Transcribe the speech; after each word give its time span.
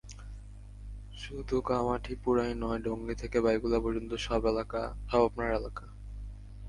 শুধু 1.13 1.55
কামাঠিপুরাই 1.61 2.51
নয়, 2.55 2.79
ডংরি 2.79 3.15
থেকে 3.15 3.37
বাইকুল্লা 3.41 3.79
পর্যন্ত 3.79 4.11
সব 4.17 4.41
আপানার 5.25 5.51
এলাকা। 5.55 5.85